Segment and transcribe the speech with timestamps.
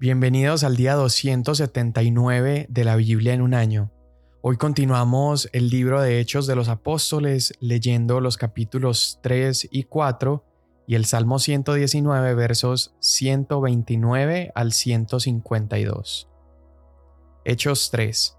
[0.00, 3.90] Bienvenidos al día 279 de la Biblia en un año.
[4.42, 10.44] Hoy continuamos el libro de Hechos de los Apóstoles leyendo los capítulos 3 y 4
[10.86, 16.28] y el Salmo 119 versos 129 al 152.
[17.44, 18.38] Hechos 3.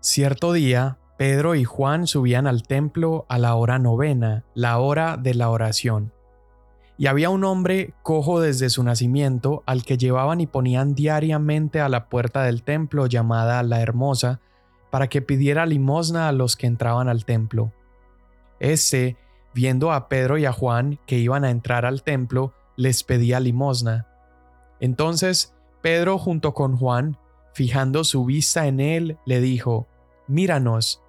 [0.00, 5.34] Cierto día, Pedro y Juan subían al templo a la hora novena, la hora de
[5.34, 6.14] la oración
[6.96, 11.88] y había un hombre cojo desde su nacimiento al que llevaban y ponían diariamente a
[11.88, 14.40] la puerta del templo llamada la Hermosa,
[14.90, 17.72] para que pidiera limosna a los que entraban al templo.
[18.60, 19.16] Este,
[19.52, 24.06] viendo a Pedro y a Juan que iban a entrar al templo, les pedía limosna.
[24.78, 27.18] Entonces Pedro junto con Juan,
[27.54, 29.88] fijando su vista en él, le dijo,
[30.28, 31.02] Míranos.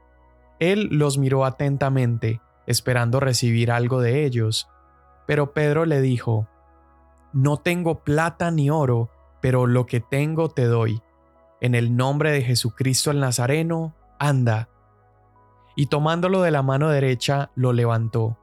[0.59, 4.67] Él los miró atentamente, esperando recibir algo de ellos
[5.26, 6.48] pero Pedro le dijo,
[7.34, 9.10] No tengo plata ni oro,
[9.42, 11.02] pero lo que tengo te doy.
[11.62, 14.70] En el nombre de Jesucristo el Nazareno, anda.
[15.76, 18.38] Y tomándolo de la mano derecha, lo levantó.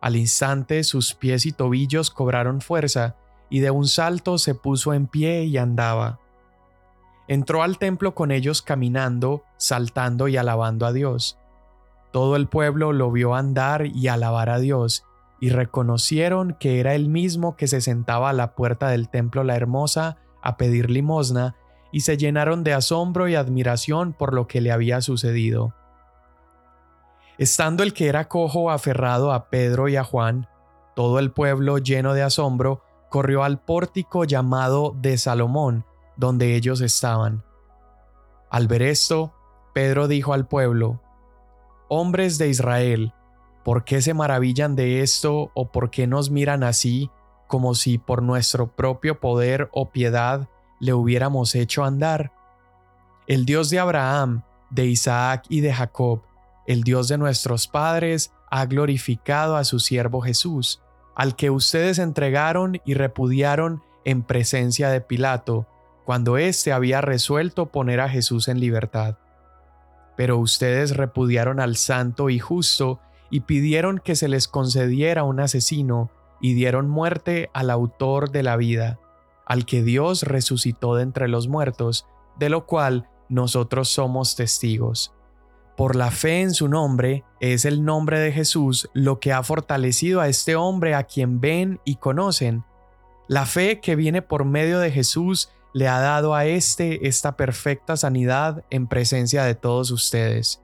[0.00, 3.16] Al instante sus pies y tobillos cobraron fuerza,
[3.48, 6.18] y de un salto se puso en pie y andaba.
[7.28, 11.38] Entró al templo con ellos caminando, saltando y alabando a Dios.
[12.12, 15.04] Todo el pueblo lo vio andar y alabar a Dios,
[15.40, 19.56] y reconocieron que era el mismo que se sentaba a la puerta del templo La
[19.56, 21.56] Hermosa a pedir limosna,
[21.92, 25.74] y se llenaron de asombro y admiración por lo que le había sucedido.
[27.38, 30.48] Estando el que era cojo aferrado a Pedro y a Juan,
[30.94, 35.84] todo el pueblo lleno de asombro corrió al pórtico llamado de Salomón,
[36.16, 37.44] donde ellos estaban.
[38.50, 39.34] Al ver esto,
[39.74, 41.02] Pedro dijo al pueblo,
[41.88, 43.12] Hombres de Israel,
[43.66, 47.10] ¿Por qué se maravillan de esto o por qué nos miran así,
[47.48, 52.30] como si por nuestro propio poder o piedad le hubiéramos hecho andar?
[53.26, 56.22] El Dios de Abraham, de Isaac y de Jacob,
[56.68, 60.80] el Dios de nuestros padres, ha glorificado a su siervo Jesús,
[61.16, 65.66] al que ustedes entregaron y repudiaron en presencia de Pilato,
[66.04, 69.16] cuando éste había resuelto poner a Jesús en libertad.
[70.16, 73.00] Pero ustedes repudiaron al santo y justo
[73.30, 76.10] y pidieron que se les concediera un asesino
[76.40, 78.98] y dieron muerte al autor de la vida,
[79.46, 82.06] al que Dios resucitó de entre los muertos,
[82.38, 85.12] de lo cual nosotros somos testigos.
[85.76, 90.20] Por la fe en su nombre, es el nombre de Jesús lo que ha fortalecido
[90.20, 92.64] a este hombre a quien ven y conocen.
[93.28, 97.98] La fe que viene por medio de Jesús le ha dado a éste esta perfecta
[97.98, 100.62] sanidad en presencia de todos ustedes.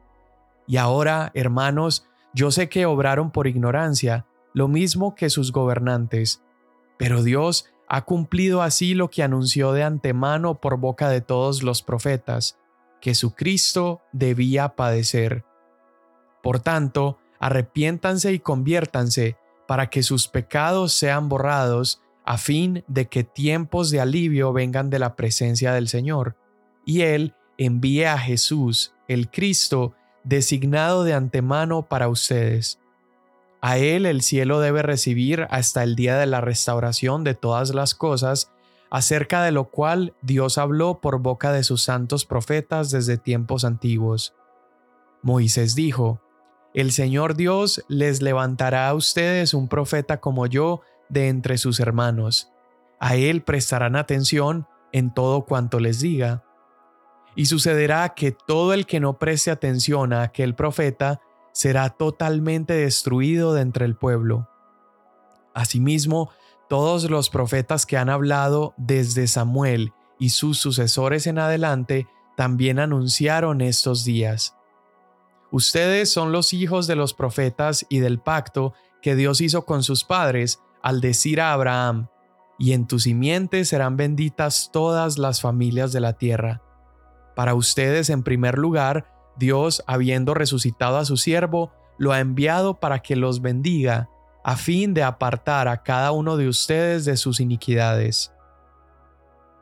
[0.67, 6.43] Y ahora, hermanos, yo sé que obraron por ignorancia, lo mismo que sus gobernantes,
[6.99, 11.83] pero Dios ha cumplido así lo que anunció de antemano por boca de todos los
[11.83, 12.59] profetas,
[13.01, 15.45] que su Cristo debía padecer.
[16.43, 23.25] Por tanto, arrepiéntanse y conviértanse para que sus pecados sean borrados, a fin de que
[23.25, 26.37] tiempos de alivio vengan de la presencia del Señor,
[26.85, 29.95] y Él envíe a Jesús, el Cristo,
[30.25, 32.79] designado de antemano para ustedes.
[33.61, 37.95] A Él el cielo debe recibir hasta el día de la restauración de todas las
[37.95, 38.53] cosas,
[38.91, 44.35] acerca de lo cual Dios habló por boca de sus santos profetas desde tiempos antiguos.
[45.23, 46.21] Moisés dijo,
[46.75, 52.51] El Señor Dios les levantará a ustedes un profeta como yo de entre sus hermanos.
[52.99, 56.43] A Él prestarán atención en todo cuanto les diga
[57.35, 61.21] y sucederá que todo el que no preste atención a aquel profeta
[61.53, 64.49] será totalmente destruido de entre el pueblo.
[65.55, 66.31] Asimismo,
[66.69, 72.07] todos los profetas que han hablado desde Samuel y sus sucesores en adelante
[72.37, 74.57] también anunciaron estos días.
[75.51, 78.73] Ustedes son los hijos de los profetas y del pacto
[79.03, 82.09] que Dios hizo con sus padres al decir a Abraham,
[82.59, 86.63] y en tu simiente serán benditas todas las familias de la tierra.
[87.35, 89.07] Para ustedes, en primer lugar,
[89.37, 94.09] Dios, habiendo resucitado a su siervo, lo ha enviado para que los bendiga,
[94.45, 98.33] a fin de apartar a cada uno de ustedes de sus iniquidades.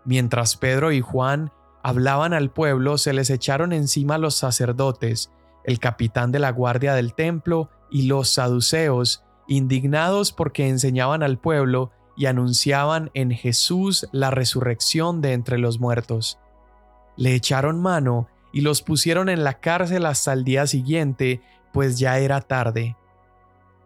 [0.05, 1.52] Mientras Pedro y Juan
[1.82, 5.31] hablaban al pueblo, se les echaron encima los sacerdotes,
[5.64, 11.90] el capitán de la guardia del templo y los saduceos, indignados porque enseñaban al pueblo
[12.17, 16.38] y anunciaban en Jesús la resurrección de entre los muertos
[17.17, 21.43] le echaron mano y los pusieron en la cárcel hasta el día siguiente,
[21.73, 22.97] pues ya era tarde.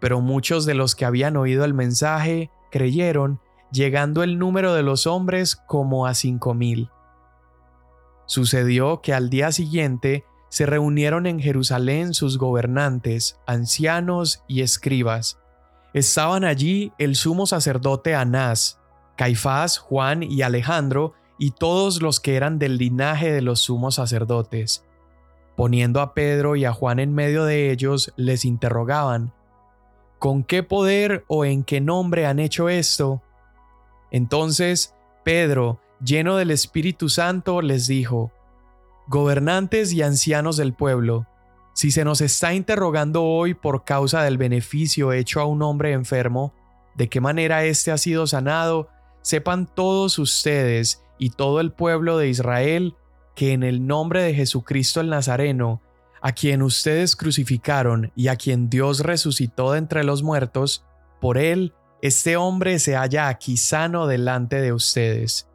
[0.01, 3.41] Pero muchos de los que habían oído el mensaje creyeron,
[3.71, 6.91] llegando el número de los hombres como a cinco mil.
[8.27, 15.39] Sucedió que al día siguiente se reunieron en Jerusalén sus gobernantes, ancianos y escribas.
[15.93, 18.81] Estaban allí el sumo sacerdote Anás,
[19.17, 24.85] Caifás, Juan y Alejandro, y todos los que eran del linaje de los sumos sacerdotes.
[25.57, 29.33] Poniendo a Pedro y a Juan en medio de ellos, les interrogaban,
[30.19, 33.23] ¿Con qué poder o en qué nombre han hecho esto?
[34.11, 38.33] Entonces Pedro, lleno del Espíritu Santo, les dijo,
[39.07, 41.27] Gobernantes y ancianos del pueblo,
[41.75, 46.55] si se nos está interrogando hoy por causa del beneficio hecho a un hombre enfermo,
[46.95, 48.89] de qué manera éste ha sido sanado,
[49.21, 52.95] sepan todos ustedes y todo el pueblo de Israel
[53.35, 55.83] que en el nombre de Jesucristo el Nazareno,
[56.23, 60.85] a quien ustedes crucificaron y a quien Dios resucitó de entre los muertos,
[61.21, 65.49] por él este hombre se halla aquí sano delante de ustedes.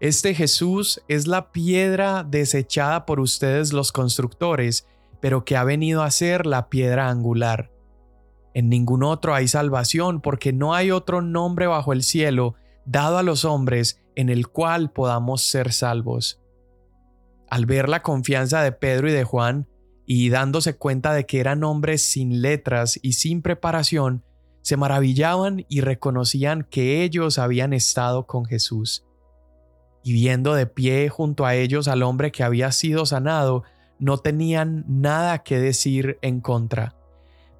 [0.00, 4.86] Este Jesús es la piedra desechada por ustedes los constructores,
[5.20, 7.70] pero que ha venido a ser la piedra angular.
[8.54, 12.54] En ningún otro hay salvación, porque no hay otro nombre bajo el cielo
[12.86, 16.40] dado a los hombres en el cual podamos ser salvos.
[17.48, 19.68] Al ver la confianza de Pedro y de Juan,
[20.06, 24.22] y dándose cuenta de que eran hombres sin letras y sin preparación,
[24.62, 29.04] se maravillaban y reconocían que ellos habían estado con Jesús.
[30.02, 33.62] Y viendo de pie junto a ellos al hombre que había sido sanado,
[33.98, 36.96] no tenían nada que decir en contra.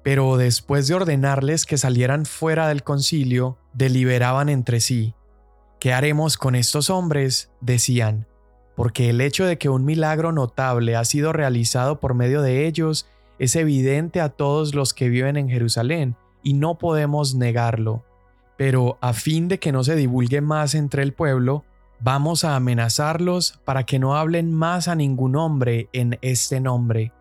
[0.03, 5.15] Pero después de ordenarles que salieran fuera del concilio, deliberaban entre sí.
[5.85, 7.51] ¿Qué haremos con estos hombres?
[7.61, 8.25] decían
[8.75, 13.07] porque el hecho de que un milagro notable ha sido realizado por medio de ellos
[13.37, 18.03] es evidente a todos los que viven en Jerusalén, y no podemos negarlo.
[18.57, 21.63] Pero a fin de que no se divulgue más entre el pueblo,
[21.99, 27.13] vamos a amenazarlos para que no hablen más a ningún hombre en este nombre.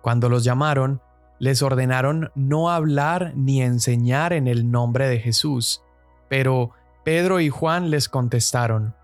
[0.00, 1.02] Cuando los llamaron,
[1.38, 5.82] les ordenaron no hablar ni enseñar en el nombre de Jesús.
[6.30, 6.70] Pero
[7.04, 8.94] Pedro y Juan les contestaron,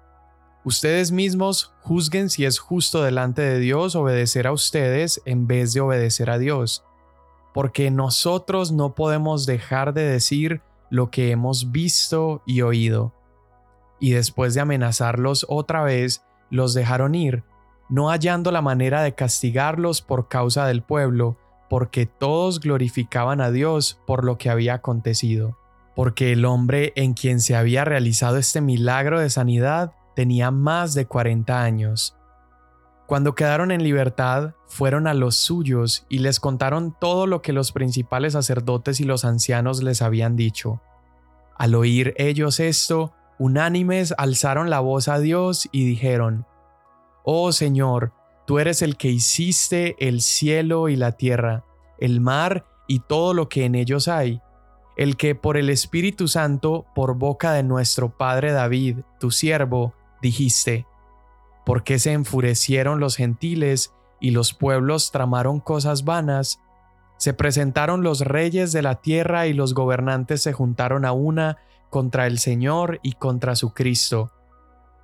[0.62, 5.80] Ustedes mismos juzguen si es justo delante de Dios obedecer a ustedes en vez de
[5.80, 6.84] obedecer a Dios,
[7.54, 10.60] porque nosotros no podemos dejar de decir
[10.90, 13.14] lo que hemos visto y oído.
[14.00, 17.42] Y después de amenazarlos otra vez, los dejaron ir,
[17.88, 21.38] no hallando la manera de castigarlos por causa del pueblo,
[21.70, 25.56] porque todos glorificaban a Dios por lo que había acontecido.
[25.94, 31.06] Porque el hombre en quien se había realizado este milagro de sanidad tenía más de
[31.06, 32.16] 40 años.
[33.06, 37.72] Cuando quedaron en libertad, fueron a los suyos y les contaron todo lo que los
[37.72, 40.80] principales sacerdotes y los ancianos les habían dicho.
[41.56, 46.46] Al oír ellos esto, unánimes alzaron la voz a Dios y dijeron,
[47.24, 48.12] Oh Señor,
[48.46, 51.64] tú eres el que hiciste el cielo y la tierra,
[51.98, 54.40] el mar y todo lo que en ellos hay,
[55.00, 60.86] el que por el Espíritu Santo, por boca de nuestro Padre David, tu siervo, dijiste,
[61.64, 66.60] ¿por qué se enfurecieron los gentiles y los pueblos tramaron cosas vanas?
[67.16, 71.56] Se presentaron los reyes de la tierra y los gobernantes se juntaron a una
[71.88, 74.30] contra el Señor y contra su Cristo.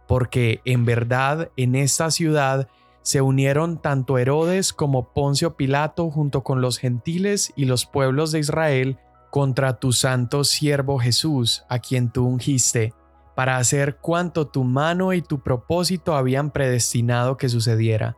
[0.07, 2.69] Porque en verdad en esta ciudad
[3.01, 8.41] se unieron tanto Herodes como Poncio Pilato junto con los gentiles y los pueblos de
[8.41, 8.99] Israel
[9.31, 12.95] contra tu santo siervo Jesús, a quien tú ungiste
[13.37, 18.17] para hacer cuanto tu mano y tu propósito habían predestinado que sucediera.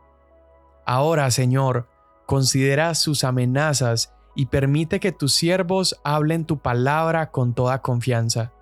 [0.85, 1.89] Ahora, Señor,
[2.25, 8.53] considera sus amenazas y permite que tus siervos hablen tu palabra con toda confianza,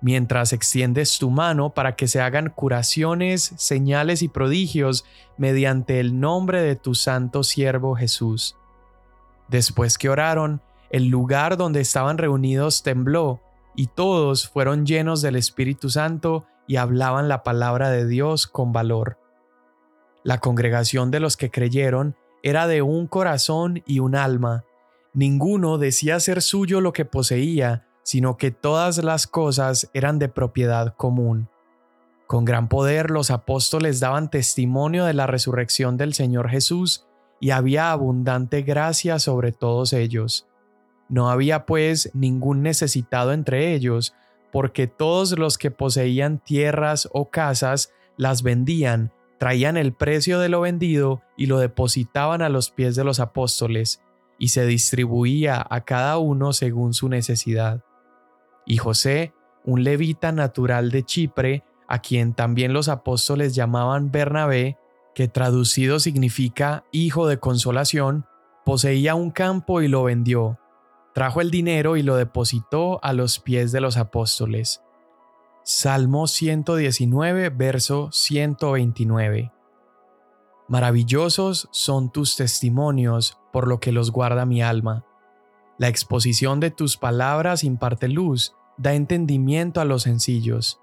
[0.00, 5.04] mientras extiendes tu mano para que se hagan curaciones, señales y prodigios
[5.36, 8.56] mediante el nombre de tu santo siervo Jesús.
[9.48, 13.40] Después que oraron, el lugar donde estaban reunidos tembló,
[13.76, 19.18] y todos fueron llenos del Espíritu Santo y hablaban la palabra de Dios con valor.
[20.24, 24.64] La congregación de los que creyeron era de un corazón y un alma.
[25.14, 30.94] Ninguno decía ser suyo lo que poseía, sino que todas las cosas eran de propiedad
[30.96, 31.48] común.
[32.26, 37.06] Con gran poder los apóstoles daban testimonio de la resurrección del Señor Jesús,
[37.40, 40.47] y había abundante gracia sobre todos ellos.
[41.08, 44.14] No había pues ningún necesitado entre ellos,
[44.52, 50.60] porque todos los que poseían tierras o casas las vendían, traían el precio de lo
[50.60, 54.02] vendido y lo depositaban a los pies de los apóstoles,
[54.38, 57.82] y se distribuía a cada uno según su necesidad.
[58.66, 59.32] Y José,
[59.64, 64.76] un levita natural de Chipre, a quien también los apóstoles llamaban Bernabé,
[65.14, 68.26] que traducido significa hijo de consolación,
[68.64, 70.58] poseía un campo y lo vendió.
[71.18, 74.84] Trajo el dinero y lo depositó a los pies de los apóstoles.
[75.64, 79.50] Salmo 119, verso 129.
[80.68, 85.04] Maravillosos son tus testimonios, por lo que los guarda mi alma.
[85.76, 90.80] La exposición de tus palabras imparte luz, da entendimiento a los sencillos.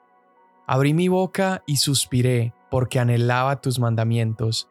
[0.67, 4.67] Abrí mi boca y suspiré, porque anhelaba tus mandamientos.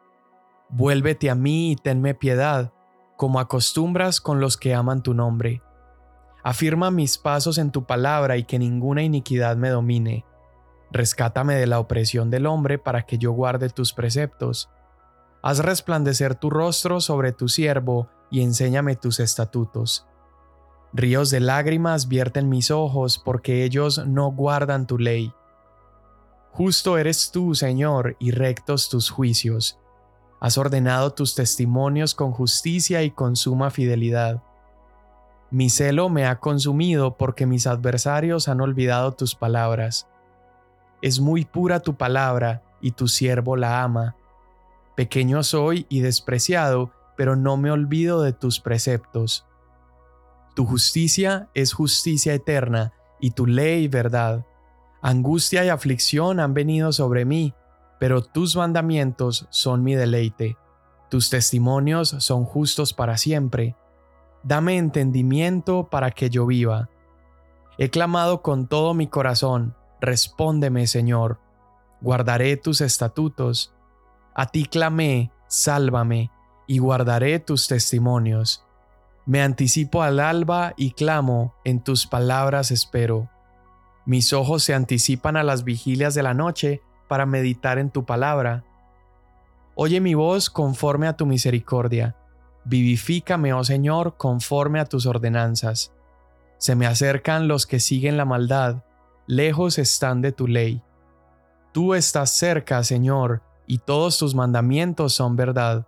[0.69, 2.74] Vuélvete a mí y tenme piedad,
[3.25, 5.63] como acostumbras con los que aman tu nombre.
[6.43, 10.27] Afirma mis pasos en tu palabra y que ninguna iniquidad me domine.
[10.93, 14.69] Rescátame de la opresión del hombre para que yo guarde tus preceptos.
[15.41, 20.07] Haz resplandecer tu rostro sobre tu siervo y enséñame tus estatutos.
[20.93, 25.33] Ríos de lágrimas vierten mis ojos porque ellos no guardan tu ley.
[26.51, 29.79] Justo eres tú, Señor, y rectos tus juicios.
[30.41, 34.43] Has ordenado tus testimonios con justicia y con suma fidelidad.
[35.51, 40.09] Mi celo me ha consumido porque mis adversarios han olvidado tus palabras.
[41.01, 44.15] Es muy pura tu palabra, y tu siervo la ama.
[44.95, 49.47] Pequeño soy y despreciado, pero no me olvido de tus preceptos.
[50.55, 54.45] Tu justicia es justicia eterna, y tu ley verdad.
[55.01, 57.55] Angustia y aflicción han venido sobre mí,
[58.05, 60.59] pero tus mandamientos son mi deleite.
[61.09, 63.77] Tus testimonios son justos para siempre.
[64.43, 66.91] Dame entendimiento para que yo viva.
[67.79, 71.41] He clamado con todo mi corazón, respóndeme, Señor.
[72.03, 73.73] Guardaré tus estatutos.
[74.35, 76.31] A ti clamé, sálvame,
[76.67, 78.67] y guardaré tus testimonios.
[79.25, 83.31] Me anticipo al alba y clamo, en tus palabras espero.
[84.05, 86.83] Mis ojos se anticipan a las vigilias de la noche
[87.15, 88.65] para meditar en tu palabra.
[89.77, 92.17] Oye mi voz conforme a tu misericordia.
[92.65, 95.93] Vivifícame, oh Señor, conforme a tus ordenanzas.
[96.59, 98.83] Se me acercan los que siguen la maldad,
[99.29, 100.83] lejos están de tu ley.
[101.71, 105.87] Tú estás cerca, Señor, y todos tus mandamientos son verdad.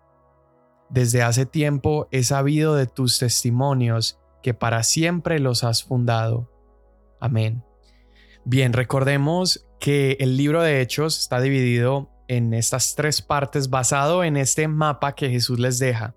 [0.90, 6.49] Desde hace tiempo he sabido de tus testimonios, que para siempre los has fundado.
[7.18, 7.64] Amén.
[8.45, 14.37] Bien, recordemos que el libro de Hechos está dividido en estas tres partes basado en
[14.37, 16.14] este mapa que Jesús les deja.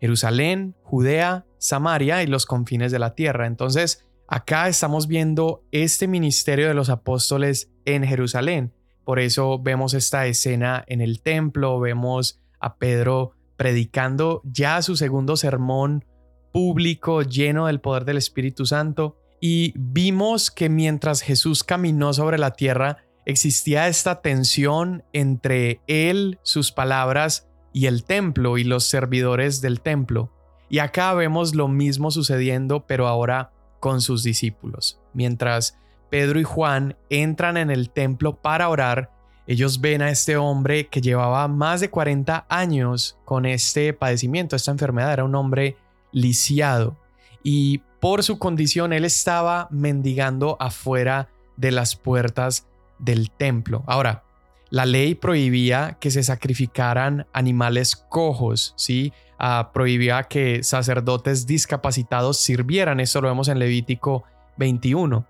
[0.00, 3.46] Jerusalén, Judea, Samaria y los confines de la tierra.
[3.46, 8.72] Entonces, acá estamos viendo este ministerio de los apóstoles en Jerusalén.
[9.04, 15.36] Por eso vemos esta escena en el templo, vemos a Pedro predicando ya su segundo
[15.36, 16.04] sermón
[16.52, 22.52] público lleno del poder del Espíritu Santo y vimos que mientras Jesús caminó sobre la
[22.52, 29.80] tierra existía esta tensión entre él, sus palabras y el templo y los servidores del
[29.80, 30.30] templo.
[30.68, 35.00] Y acá vemos lo mismo sucediendo pero ahora con sus discípulos.
[35.12, 35.76] Mientras
[36.08, 39.10] Pedro y Juan entran en el templo para orar,
[39.48, 44.70] ellos ven a este hombre que llevaba más de 40 años con este padecimiento, esta
[44.70, 45.76] enfermedad, era un hombre
[46.12, 47.01] lisiado
[47.42, 52.66] y por su condición él estaba mendigando afuera de las puertas
[52.98, 53.84] del templo.
[53.86, 54.24] Ahora,
[54.70, 59.12] la ley prohibía que se sacrificaran animales cojos, ¿sí?
[59.38, 64.24] Ah, prohibía que sacerdotes discapacitados sirvieran, esto lo vemos en Levítico
[64.56, 65.26] 21.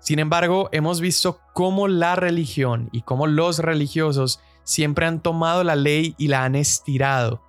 [0.00, 5.76] Sin embargo, hemos visto cómo la religión y cómo los religiosos siempre han tomado la
[5.76, 7.42] ley y la han estirado.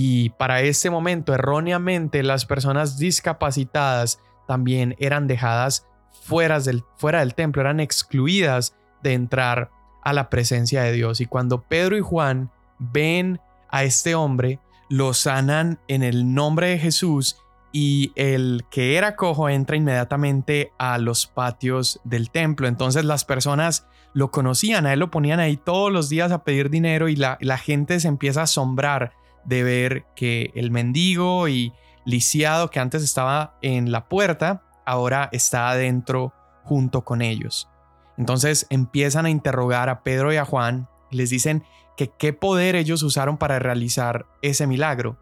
[0.00, 5.88] Y para este momento, erróneamente, las personas discapacitadas también eran dejadas
[6.22, 9.72] fuera del, fuera del templo, eran excluidas de entrar
[10.04, 11.20] a la presencia de Dios.
[11.20, 13.40] Y cuando Pedro y Juan ven
[13.70, 19.48] a este hombre, lo sanan en el nombre de Jesús y el que era cojo
[19.48, 22.68] entra inmediatamente a los patios del templo.
[22.68, 26.70] Entonces las personas lo conocían, a él lo ponían ahí todos los días a pedir
[26.70, 31.72] dinero y la, la gente se empieza a asombrar de ver que el mendigo y
[32.04, 36.32] lisiado que antes estaba en la puerta, ahora está adentro
[36.64, 37.68] junto con ellos.
[38.16, 41.64] Entonces empiezan a interrogar a Pedro y a Juan, les dicen
[41.96, 45.18] que qué poder ellos usaron para realizar ese milagro.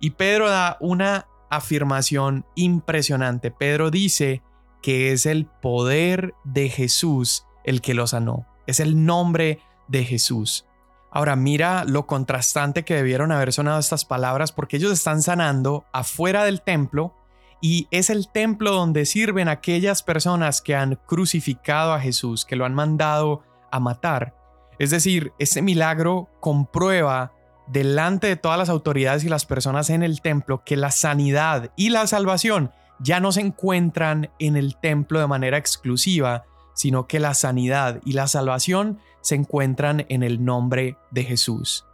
[0.00, 3.50] Y Pedro da una afirmación impresionante.
[3.50, 4.42] Pedro dice
[4.82, 8.46] que es el poder de Jesús el que lo sanó.
[8.66, 10.66] Es el nombre de Jesús.
[11.16, 16.44] Ahora mira lo contrastante que debieron haber sonado estas palabras porque ellos están sanando afuera
[16.44, 17.14] del templo
[17.62, 22.66] y es el templo donde sirven aquellas personas que han crucificado a Jesús, que lo
[22.66, 24.36] han mandado a matar.
[24.78, 27.32] Es decir, ese milagro comprueba
[27.66, 31.88] delante de todas las autoridades y las personas en el templo que la sanidad y
[31.88, 36.44] la salvación ya no se encuentran en el templo de manera exclusiva,
[36.76, 41.86] sino que la sanidad y la salvación se encuentran en el nombre de Jesús.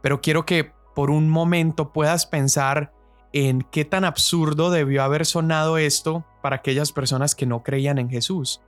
[0.00, 2.94] Pero quiero que por un momento puedas pensar
[3.32, 8.08] en qué tan absurdo debió haber sonado esto para aquellas personas que no creían en
[8.08, 8.62] Jesús.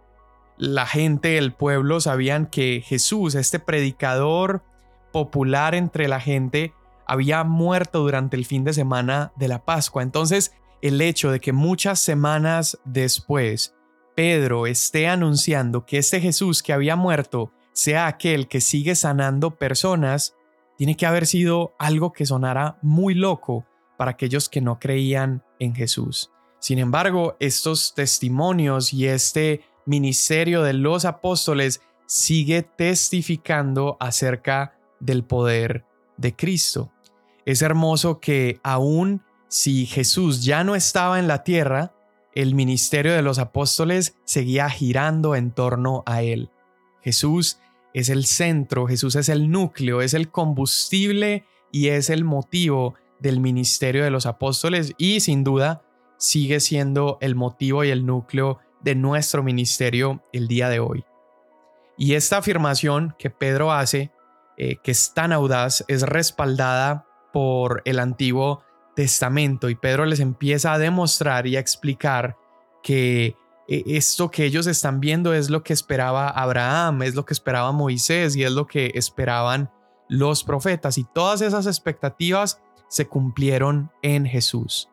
[0.56, 4.64] La gente, el pueblo sabían que Jesús, este predicador
[5.12, 6.74] popular entre la gente,
[7.06, 10.02] había muerto durante el fin de semana de la Pascua.
[10.02, 10.52] Entonces,
[10.82, 13.77] el hecho de que muchas semanas después
[14.18, 20.34] Pedro esté anunciando que este Jesús que había muerto sea aquel que sigue sanando personas,
[20.76, 23.64] tiene que haber sido algo que sonara muy loco
[23.96, 26.32] para aquellos que no creían en Jesús.
[26.58, 35.84] Sin embargo, estos testimonios y este ministerio de los apóstoles sigue testificando acerca del poder
[36.16, 36.90] de Cristo.
[37.44, 41.92] Es hermoso que aún si Jesús ya no estaba en la tierra,
[42.34, 46.50] el ministerio de los apóstoles seguía girando en torno a él.
[47.02, 47.58] Jesús
[47.94, 53.40] es el centro, Jesús es el núcleo, es el combustible y es el motivo del
[53.40, 55.82] ministerio de los apóstoles y sin duda
[56.16, 61.04] sigue siendo el motivo y el núcleo de nuestro ministerio el día de hoy.
[61.96, 64.12] Y esta afirmación que Pedro hace,
[64.56, 68.62] eh, que es tan audaz, es respaldada por el Antiguo
[68.98, 72.36] Testamento y Pedro les empieza a demostrar y a explicar
[72.82, 73.36] que
[73.68, 77.70] eh, esto que ellos están viendo es lo que esperaba Abraham, es lo que esperaba
[77.70, 79.70] Moisés y es lo que esperaban
[80.08, 84.88] los profetas y todas esas expectativas se cumplieron en Jesús.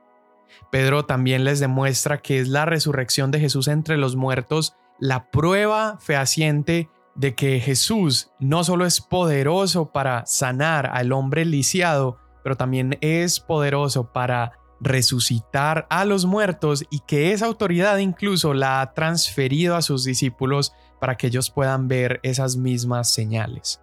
[0.72, 5.98] Pedro también les demuestra que es la resurrección de Jesús entre los muertos la prueba
[6.00, 13.00] fehaciente de que Jesús no solo es poderoso para sanar al hombre lisiado, pero también
[13.02, 19.76] es poderoso para resucitar a los muertos y que esa autoridad incluso la ha transferido
[19.76, 23.82] a sus discípulos para que ellos puedan ver esas mismas señales.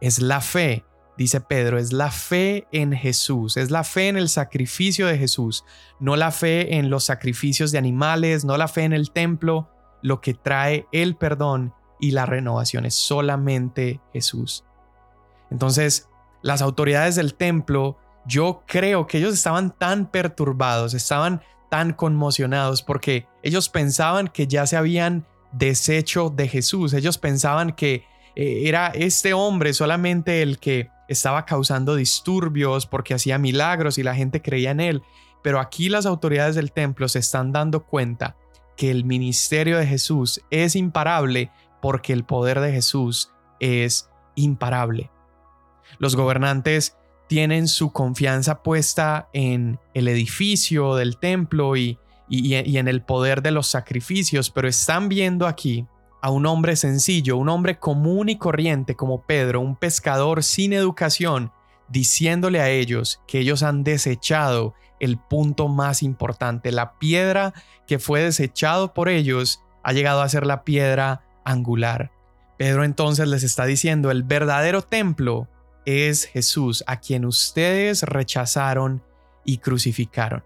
[0.00, 0.84] Es la fe,
[1.16, 5.64] dice Pedro, es la fe en Jesús, es la fe en el sacrificio de Jesús,
[5.98, 9.70] no la fe en los sacrificios de animales, no la fe en el templo,
[10.02, 14.64] lo que trae el perdón y la renovación es solamente Jesús.
[15.50, 16.07] Entonces,
[16.42, 23.26] las autoridades del templo, yo creo que ellos estaban tan perturbados, estaban tan conmocionados porque
[23.42, 28.04] ellos pensaban que ya se habían deshecho de Jesús, ellos pensaban que
[28.36, 34.14] eh, era este hombre solamente el que estaba causando disturbios porque hacía milagros y la
[34.14, 35.02] gente creía en él,
[35.42, 38.36] pero aquí las autoridades del templo se están dando cuenta
[38.76, 45.10] que el ministerio de Jesús es imparable porque el poder de Jesús es imparable.
[45.98, 46.96] Los gobernantes
[47.28, 51.98] tienen su confianza puesta en el edificio del templo y,
[52.30, 55.86] en el poder de los sacrificios, pero están viendo aquí
[56.20, 61.52] a un hombre sencillo, un hombre común y corriente como Pedro, un pescador sin educación,
[61.88, 66.72] diciéndole a ellos que ellos han desechado el punto más importante.
[66.72, 67.54] La piedra
[67.86, 72.10] que fue desechado por ellos ha llegado a ser la piedra angular.
[72.56, 75.48] Pedro entonces les está diciendo, el verdadero templo
[75.88, 79.02] es Jesús, a quien ustedes rechazaron
[79.44, 80.44] y crucificaron.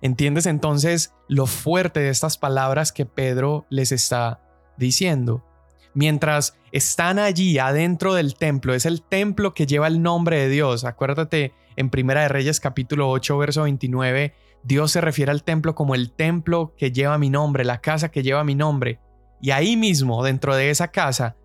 [0.00, 4.40] ¿Entiendes entonces lo fuerte de estas palabras que Pedro les está
[4.78, 5.44] diciendo?
[5.92, 10.84] Mientras están allí adentro del templo, es el templo que lleva el nombre de Dios.
[10.84, 15.94] Acuérdate en Primera de Reyes capítulo 8 verso 29, Dios se refiere al templo como
[15.94, 19.00] el templo que lleva mi nombre, la casa que lleva mi nombre.
[19.40, 21.36] Y ahí mismo, dentro de esa casa,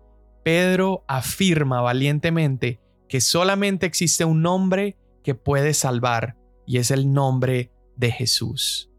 [0.42, 2.80] Pedro afirma valientemente
[3.14, 8.90] que solamente existe un nombre que puede salvar y es el nombre de Jesús.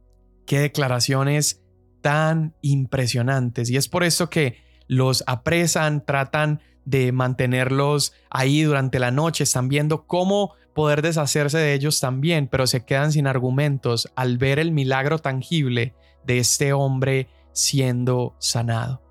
[0.45, 1.65] Qué declaraciones
[1.99, 3.69] tan impresionantes.
[3.69, 9.67] Y es por eso que los apresan, tratan de mantenerlos ahí durante la noche, están
[9.67, 14.71] viendo cómo poder deshacerse de ellos también, pero se quedan sin argumentos al ver el
[14.71, 15.93] milagro tangible
[16.25, 19.05] de este hombre siendo sanado.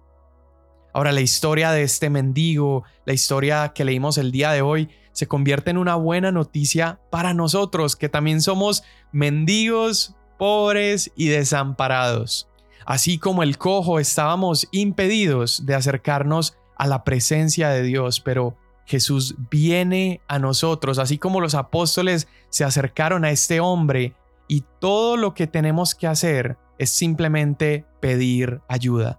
[0.94, 5.26] Ahora la historia de este mendigo, la historia que leímos el día de hoy, se
[5.26, 12.48] convierte en una buena noticia para nosotros, que también somos mendigos, pobres y desamparados.
[12.86, 19.34] Así como el cojo estábamos impedidos de acercarnos a la presencia de Dios, pero Jesús
[19.50, 24.14] viene a nosotros, así como los apóstoles se acercaron a este hombre
[24.46, 29.18] y todo lo que tenemos que hacer es simplemente pedir ayuda.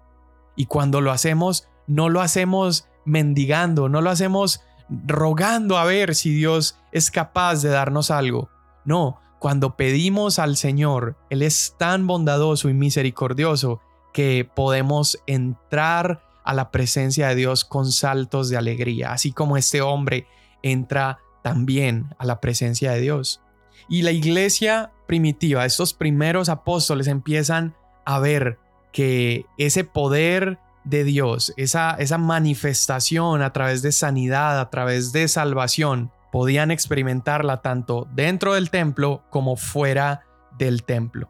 [0.56, 6.34] Y cuando lo hacemos, no lo hacemos mendigando, no lo hacemos rogando a ver si
[6.34, 8.50] Dios es capaz de darnos algo.
[8.84, 13.82] No, cuando pedimos al Señor, Él es tan bondadoso y misericordioso
[14.14, 19.82] que podemos entrar a la presencia de Dios con saltos de alegría, así como este
[19.82, 20.28] hombre
[20.62, 23.42] entra también a la presencia de Dios.
[23.90, 28.58] Y la iglesia primitiva, estos primeros apóstoles empiezan a ver
[28.96, 35.28] que ese poder de Dios, esa, esa manifestación a través de sanidad, a través de
[35.28, 40.22] salvación, podían experimentarla tanto dentro del templo como fuera
[40.58, 41.30] del templo.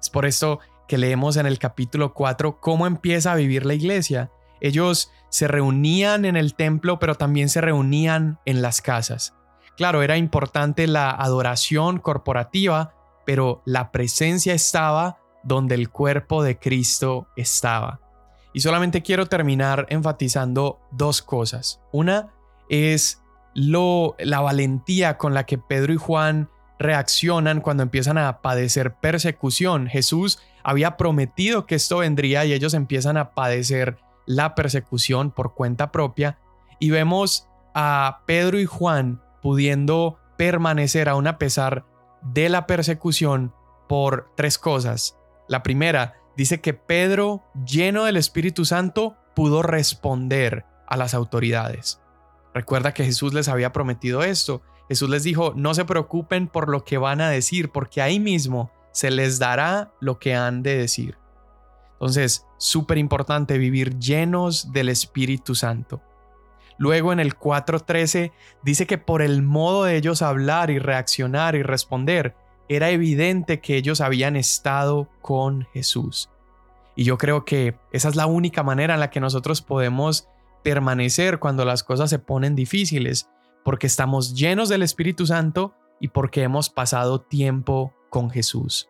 [0.00, 4.32] Es por esto que leemos en el capítulo 4 cómo empieza a vivir la iglesia.
[4.60, 9.36] Ellos se reunían en el templo, pero también se reunían en las casas.
[9.76, 12.92] Claro, era importante la adoración corporativa,
[13.24, 18.00] pero la presencia estaba donde el cuerpo de Cristo estaba.
[18.52, 21.80] Y solamente quiero terminar enfatizando dos cosas.
[21.92, 22.32] Una
[22.68, 23.22] es
[23.54, 29.86] lo, la valentía con la que Pedro y Juan reaccionan cuando empiezan a padecer persecución.
[29.88, 35.92] Jesús había prometido que esto vendría y ellos empiezan a padecer la persecución por cuenta
[35.92, 36.38] propia.
[36.78, 41.84] Y vemos a Pedro y Juan pudiendo permanecer aún a pesar
[42.22, 43.52] de la persecución
[43.88, 45.18] por tres cosas.
[45.48, 52.00] La primera, dice que Pedro, lleno del Espíritu Santo, pudo responder a las autoridades.
[52.54, 54.62] Recuerda que Jesús les había prometido esto.
[54.88, 58.70] Jesús les dijo, no se preocupen por lo que van a decir, porque ahí mismo
[58.92, 61.18] se les dará lo que han de decir.
[61.94, 66.02] Entonces, súper importante vivir llenos del Espíritu Santo.
[66.76, 71.62] Luego en el 4.13 dice que por el modo de ellos hablar y reaccionar y
[71.62, 72.36] responder,
[72.68, 76.30] era evidente que ellos habían estado con Jesús.
[76.96, 80.28] Y yo creo que esa es la única manera en la que nosotros podemos
[80.62, 83.28] permanecer cuando las cosas se ponen difíciles,
[83.64, 88.88] porque estamos llenos del Espíritu Santo y porque hemos pasado tiempo con Jesús.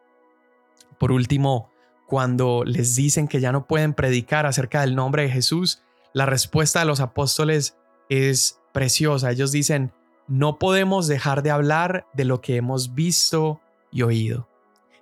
[0.98, 1.70] Por último,
[2.06, 5.82] cuando les dicen que ya no pueden predicar acerca del nombre de Jesús,
[6.12, 7.76] la respuesta de los apóstoles
[8.08, 9.30] es preciosa.
[9.30, 9.92] Ellos dicen,
[10.28, 13.60] no podemos dejar de hablar de lo que hemos visto
[13.94, 14.46] y oído.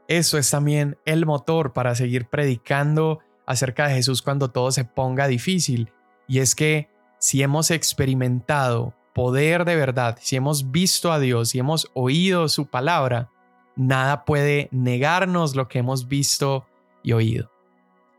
[0.06, 5.26] Eso es también el motor para seguir predicando acerca de Jesús cuando todo se ponga
[5.26, 5.90] difícil.
[6.28, 11.58] Y es que si hemos experimentado poder de verdad, si hemos visto a Dios, si
[11.58, 13.30] hemos oído su palabra,
[13.74, 16.66] nada puede negarnos lo que hemos visto
[17.02, 17.50] y oído.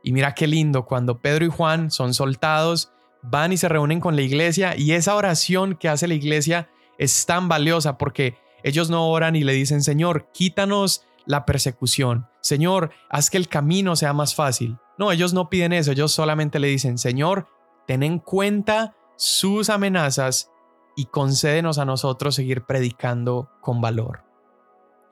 [0.03, 4.15] Y mira qué lindo cuando Pedro y Juan son soltados, van y se reúnen con
[4.15, 9.09] la iglesia y esa oración que hace la iglesia es tan valiosa porque ellos no
[9.09, 12.27] oran y le dicen, Señor, quítanos la persecución.
[12.41, 14.77] Señor, haz que el camino sea más fácil.
[14.97, 17.47] No, ellos no piden eso, ellos solamente le dicen, Señor,
[17.87, 20.49] ten en cuenta sus amenazas
[20.95, 24.23] y concédenos a nosotros seguir predicando con valor.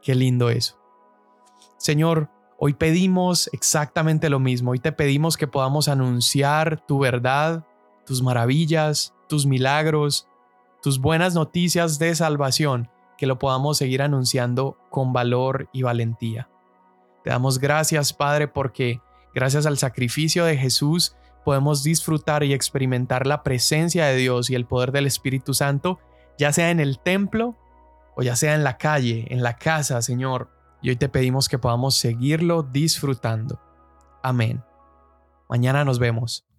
[0.02, 0.78] Qué lindo eso.
[1.78, 4.72] Señor, hoy pedimos exactamente lo mismo.
[4.72, 7.66] Hoy te pedimos que podamos anunciar tu verdad,
[8.06, 10.28] tus maravillas, tus milagros,
[10.82, 12.90] tus buenas noticias de salvación
[13.22, 16.50] que lo podamos seguir anunciando con valor y valentía.
[17.24, 19.00] Te damos gracias, Padre, porque
[19.36, 24.66] gracias al sacrificio de Jesús podemos disfrutar y experimentar la presencia de Dios y el
[24.66, 26.00] poder del Espíritu Santo,
[26.40, 27.56] ya sea en el templo
[28.16, 30.50] o ya sea en la calle, en la casa, Señor.
[30.82, 33.62] Y hoy te pedimos que podamos seguirlo disfrutando.
[34.24, 34.64] Amén.
[35.48, 36.51] Mañana nos vemos.